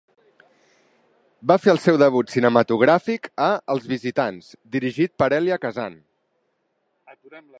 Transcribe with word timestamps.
Va 1.51 1.57
fer 1.65 1.73
el 1.73 1.81
seu 1.83 1.99
debut 2.03 2.33
cinematogràfic 2.35 3.29
a 3.49 3.51
"Els 3.75 3.87
Visitants", 3.93 4.49
dirigit 4.77 5.13
per 5.23 5.31
Elia 5.41 5.61
Kazan. 5.67 6.01